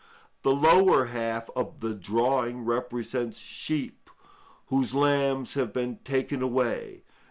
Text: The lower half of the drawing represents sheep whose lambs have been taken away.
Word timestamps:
The 0.41 0.55
lower 0.55 1.05
half 1.13 1.51
of 1.55 1.79
the 1.79 1.93
drawing 1.93 2.65
represents 2.65 3.37
sheep 3.37 4.09
whose 4.69 4.95
lambs 4.95 5.53
have 5.53 5.71
been 5.73 5.97
taken 6.03 6.41
away. 6.41 7.03